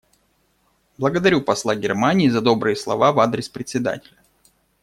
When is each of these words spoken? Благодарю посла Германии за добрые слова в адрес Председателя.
Благодарю 0.97 1.41
посла 1.43 1.75
Германии 1.75 2.27
за 2.27 2.41
добрые 2.41 2.75
слова 2.75 3.11
в 3.11 3.19
адрес 3.19 3.49
Председателя. 3.49 4.17